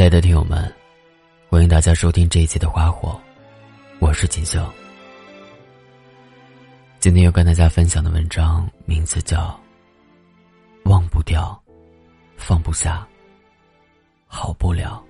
[0.00, 0.74] 亲爱的听友们，
[1.50, 3.10] 欢迎大家收听这一期的《花火》，
[3.98, 4.66] 我是锦绣。
[6.98, 9.60] 今天要跟大家分享的文章名字叫
[10.90, 11.62] 《忘不掉，
[12.38, 13.06] 放不下，
[14.26, 15.04] 好不了》。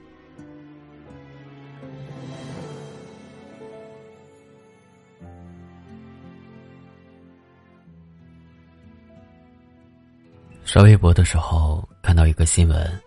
[10.65, 13.01] 刷微博的时候看到一个新闻。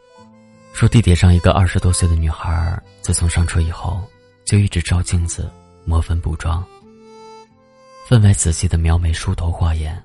[0.73, 4.01] 说地铁上一个二十多岁的女孩，自从上车以后，
[4.43, 5.49] 就一直照镜子、
[5.85, 6.65] 抹粉补妆，
[8.09, 10.03] 分外仔细的描眉、梳头、画眼，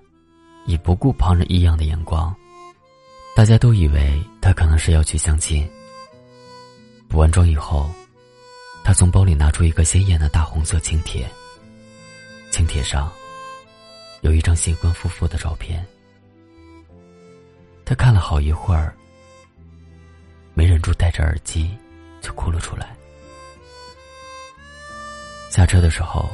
[0.66, 2.32] 以不顾旁人异样的眼光。
[3.34, 5.68] 大家都以为她可能是要去相亲。
[7.08, 7.90] 补完妆以后，
[8.84, 11.26] 她从包里拿出一个鲜艳的大红色请帖。
[12.50, 13.10] 请帖上
[14.20, 15.84] 有一张新婚夫妇的照片。
[17.86, 18.94] 她看了好一会儿。
[20.58, 21.70] 没忍住，戴着耳机
[22.20, 22.88] 就哭了出来。
[25.48, 26.28] 下车的时候，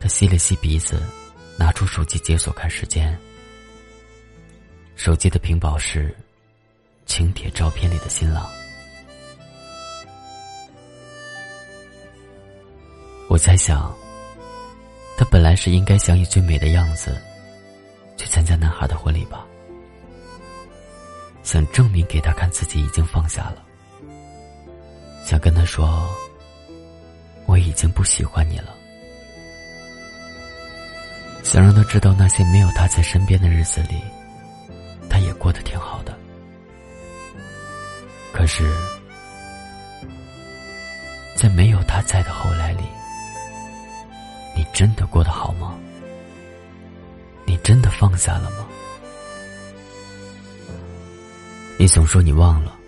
[0.00, 1.02] 他吸了吸鼻子，
[1.58, 3.14] 拿出手机解锁看时间。
[4.96, 6.16] 手机的屏保是
[7.04, 8.48] 请帖照片里的新郎。
[13.28, 13.94] 我在想，
[15.18, 17.20] 他本来是应该想以最美的样子
[18.16, 19.46] 去参加男孩的婚礼吧。
[21.44, 23.62] 想证明给他看自己已经放下了，
[25.24, 26.08] 想跟他说
[27.46, 28.74] 我已经不喜欢你了，
[31.44, 34.00] 想让他知道那些没有他在身边的日子里，
[35.10, 36.18] 他也过得挺好的。
[38.32, 38.64] 可是，
[41.36, 42.82] 在没有他在的后来里，
[44.56, 45.78] 你真的过得好吗？
[47.44, 48.66] 你真的放下了吗？
[51.76, 52.78] 你总说你忘了，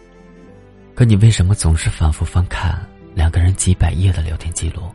[0.95, 4.91] 可你为什么总是反复翻看两个人几百页的聊天记录？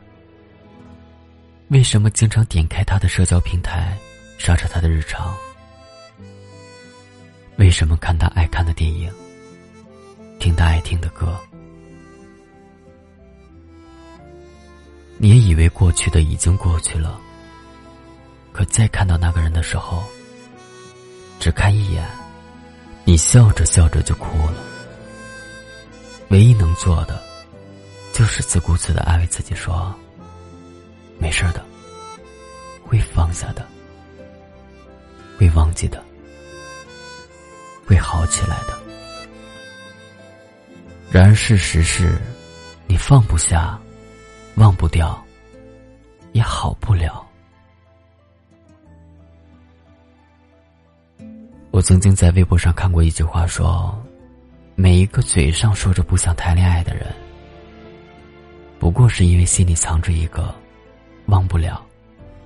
[1.68, 3.98] 为什么经常点开他的社交平台，
[4.38, 5.36] 刷着他的日常？
[7.58, 9.12] 为什么看他爱看的电影，
[10.40, 11.38] 听他爱听的歌？
[15.18, 17.20] 你也以为过去的已经过去了，
[18.52, 20.02] 可再看到那个人的时候，
[21.40, 22.04] 只看一眼。
[23.12, 24.54] 你笑着笑着就哭了。
[26.30, 27.22] 唯一能做的，
[28.14, 29.94] 就是自顾自的安慰自己说
[31.20, 31.62] ：“没事的，
[32.86, 33.68] 会放下的，
[35.38, 36.02] 会忘记的，
[37.86, 38.80] 会好起来的。”
[41.12, 42.18] 然而事实是，
[42.88, 43.78] 你放不下，
[44.56, 45.22] 忘不掉，
[46.32, 47.30] 也好不了。
[51.82, 54.00] 我曾经在微博上看过一句话，说
[54.78, 57.08] ：“每一个嘴上说着不想谈恋爱的人，
[58.78, 60.54] 不过是因为心里藏着一个
[61.26, 61.84] 忘不了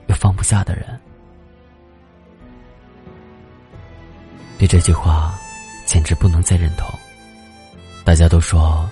[0.08, 0.86] 又放不下的人。”
[4.58, 5.38] 对这句话，
[5.86, 6.88] 简直不能再认同。
[8.06, 8.90] 大家都说，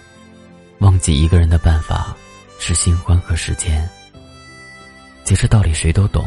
[0.80, 2.14] 忘记一个人的办法
[2.60, 3.90] 是新欢和时间。
[5.24, 6.26] 其实道理谁都懂。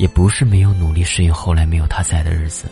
[0.00, 2.70] 也不是没有努力适应后来没有他在的日子，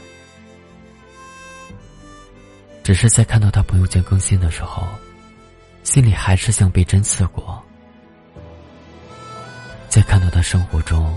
[2.82, 4.88] 只是在看到他朋友圈更新的时候，
[5.84, 7.62] 心里还是像被针刺过；
[9.90, 11.14] 在看到他生活中，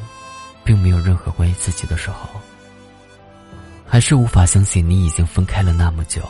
[0.65, 2.27] 并没有任何关于自己的时候，
[3.87, 6.23] 还是无法相信你已经分开了那么久；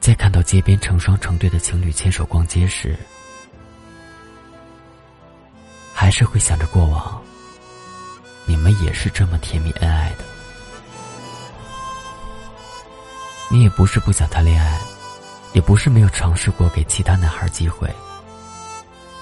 [0.00, 2.98] 在看到街边成双成对的情侣牵手逛街时，
[5.94, 7.22] 还是会想着过往。
[8.80, 10.24] 也是这么甜蜜恩爱的。
[13.50, 14.78] 你也不是不想谈恋爱，
[15.52, 17.88] 也不是没有尝试过给其他男孩机会，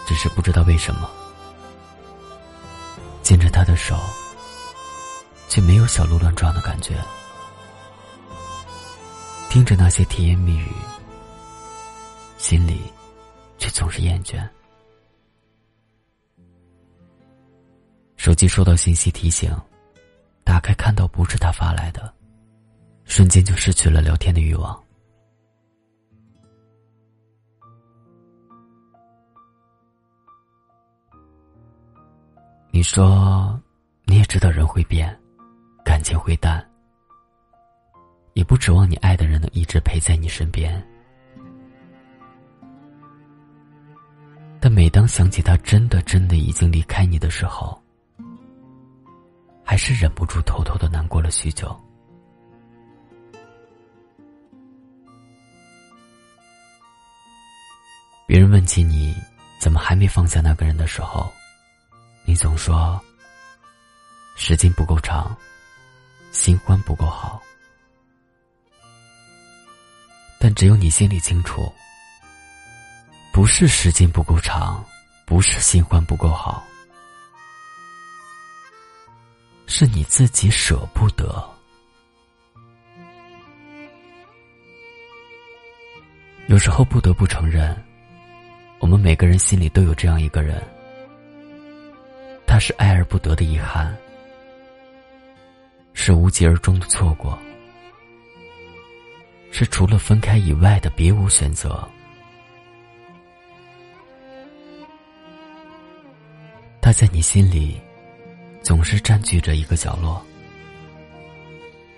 [0.07, 1.09] 只是不知道为什么，
[3.23, 3.97] 牵着他的手，
[5.49, 6.97] 却没有小鹿乱撞的感觉。
[9.49, 10.73] 听着那些甜言蜜语，
[12.37, 12.93] 心里
[13.59, 14.47] 却总是厌倦。
[18.27, 19.49] 手机收到信息提醒，
[20.43, 22.13] 打开看到不是他发来的，
[23.05, 24.77] 瞬间就失去了聊天的欲望。
[32.73, 33.57] 你说，
[34.07, 35.17] 你也知道人会变，
[35.85, 36.69] 感情会淡，
[38.35, 40.85] 也不指望你爱的人能一直陪在你身边。
[44.59, 47.81] 但每当想起他真的真的已经离开你的时候，
[49.69, 51.77] 还是忍不住偷偷的难过了许久。
[58.29, 59.13] 别人问起你
[59.61, 61.29] 怎么还没放下那个人的时候，
[62.25, 63.01] 你总说
[64.37, 65.37] 时间不够长，
[66.31, 67.43] 新欢不够好。
[70.39, 71.73] 但只有你心里清楚，
[73.33, 74.85] 不是时间不够长，
[75.25, 76.63] 不是新欢不够好，
[79.67, 81.45] 是你自己舍不得。
[86.47, 87.77] 有时候不得不承认，
[88.79, 90.63] 我们每个人心里都有这样一个人，
[92.47, 93.95] 他是爱而不得的遗憾，
[95.93, 97.37] 是无疾而终的错过，
[99.51, 101.87] 是除了分开以外的别无选择。
[106.81, 107.81] 他在你心里
[108.67, 110.21] 总是占据着一个角落，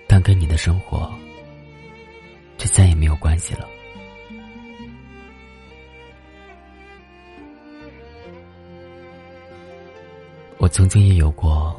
[0.07, 1.11] 但跟你的生活
[2.59, 3.67] 却再也没有关系了。
[10.59, 11.75] 我曾经也有过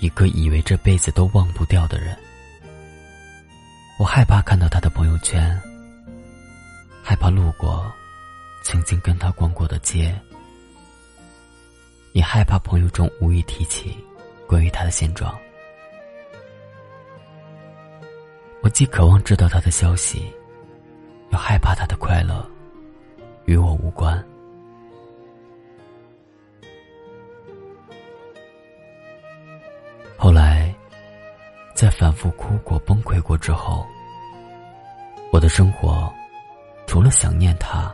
[0.00, 2.16] 一个以为这辈子都忘不掉的人，
[3.98, 5.60] 我害怕看到他的朋友圈，
[7.02, 7.92] 害怕路过
[8.62, 10.16] 曾经跟他逛过的街，
[12.12, 13.96] 也害怕朋友中无意提起
[14.52, 15.34] 关于他的现状。
[18.60, 20.30] 我既渴望知道他的消息，
[21.30, 22.46] 又害怕他的快乐
[23.46, 24.22] 与我无关。
[30.18, 30.70] 后来，
[31.72, 33.86] 在反复哭过、崩溃过之后，
[35.32, 36.12] 我的生活
[36.86, 37.90] 除了想念他，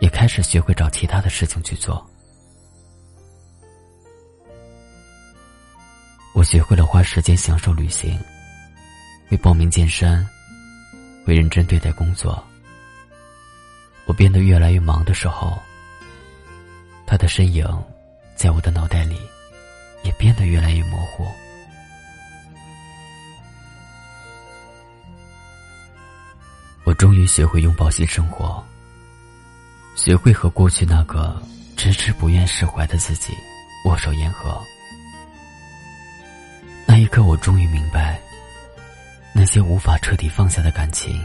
[0.00, 2.06] 也开始学会找其他的事情去做。
[6.44, 8.16] 学会了花时间享受旅行，
[9.28, 10.24] 会报名健身，
[11.24, 12.40] 会认真对待工作。
[14.04, 15.58] 我变得越来越忙的时候，
[17.06, 17.66] 他的身影
[18.36, 19.16] 在我的脑袋里。
[20.04, 21.26] 也变得越来越模糊。
[26.84, 28.62] 我终于学会拥抱新生活，
[29.96, 31.42] 学会和过去那个
[31.78, 33.32] 迟迟不愿释怀的自己
[33.86, 34.62] 握手言和。
[37.14, 38.20] 可，我终于明白，
[39.32, 41.22] 那些无法彻底放下的感情，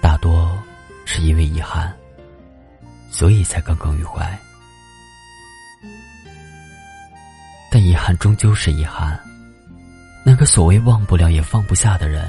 [0.00, 0.58] 大多
[1.04, 1.94] 是因为遗憾，
[3.10, 4.26] 所以才耿耿于怀。
[7.70, 9.20] 但遗憾终究是遗憾。
[10.24, 12.26] 那个所谓忘不了也放不下的人，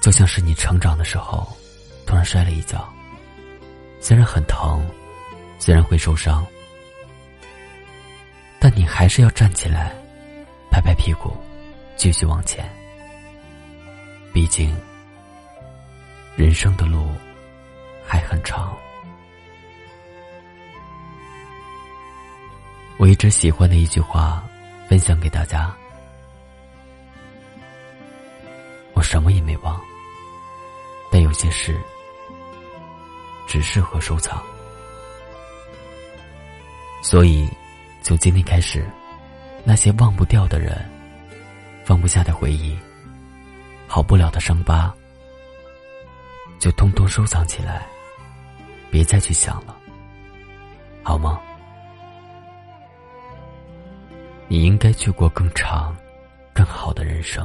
[0.00, 1.44] 就像是你成长的时候，
[2.06, 2.88] 突然摔了一跤。
[4.00, 4.88] 虽然很疼，
[5.58, 6.46] 虽然会受伤，
[8.86, 9.92] 还是要站起来，
[10.70, 11.36] 拍拍屁股，
[11.96, 12.66] 继续往前。
[14.32, 14.74] 毕竟，
[16.36, 17.08] 人生的路
[18.06, 18.76] 还很长。
[22.98, 24.42] 我一直喜欢的一句话，
[24.88, 25.74] 分享给大家。
[28.94, 29.78] 我什么也没忘，
[31.10, 31.78] 但有些事
[33.46, 34.42] 只适合收藏。
[37.02, 37.48] 所以，
[38.06, 38.86] 从今天开始，
[39.64, 40.78] 那些忘不掉的人、
[41.84, 42.78] 放不下的回忆、
[43.88, 44.94] 好不了的伤疤，
[46.60, 47.84] 就通通收藏起来，
[48.92, 49.76] 别再去想了，
[51.02, 51.40] 好吗？
[54.46, 55.92] 你应该去过更长、
[56.54, 57.44] 更好的人生。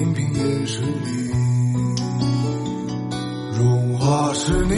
[0.00, 1.30] 也是你，
[3.56, 4.74] 荣华是你，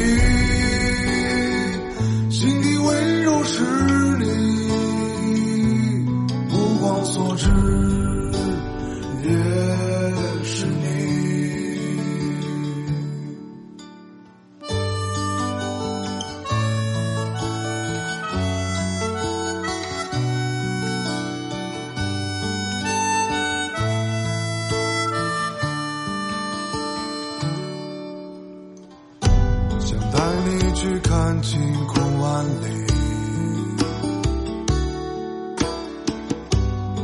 [30.80, 32.86] 去看晴空万里，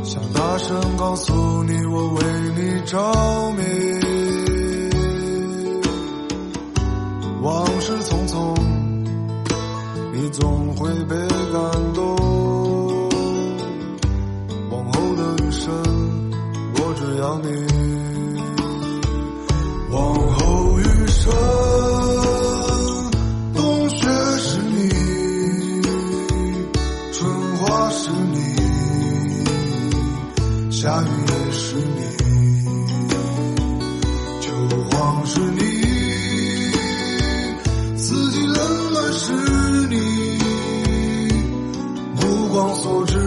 [0.03, 2.23] 想大声告诉你我为
[2.55, 2.97] 你着
[3.51, 3.96] 迷。
[30.79, 32.01] 下雨也是你，
[34.39, 34.51] 秋
[34.91, 35.59] 黄是你，
[37.97, 39.33] 四季冷暖是
[39.89, 39.95] 你，
[42.21, 43.17] 目光所至